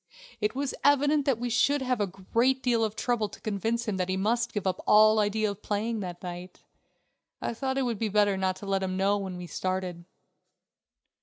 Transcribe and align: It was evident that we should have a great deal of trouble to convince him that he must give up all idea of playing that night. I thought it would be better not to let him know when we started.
It 0.39 0.55
was 0.55 0.73
evident 0.83 1.27
that 1.27 1.37
we 1.37 1.51
should 1.51 1.83
have 1.83 2.01
a 2.01 2.07
great 2.07 2.63
deal 2.63 2.83
of 2.83 2.95
trouble 2.95 3.29
to 3.29 3.39
convince 3.39 3.87
him 3.87 3.97
that 3.97 4.09
he 4.09 4.17
must 4.17 4.51
give 4.51 4.65
up 4.65 4.81
all 4.87 5.19
idea 5.19 5.51
of 5.51 5.61
playing 5.61 5.99
that 5.99 6.23
night. 6.23 6.63
I 7.39 7.53
thought 7.53 7.77
it 7.77 7.83
would 7.83 7.99
be 7.99 8.09
better 8.09 8.35
not 8.35 8.55
to 8.55 8.65
let 8.65 8.81
him 8.81 8.97
know 8.97 9.19
when 9.19 9.37
we 9.37 9.45
started. 9.45 10.05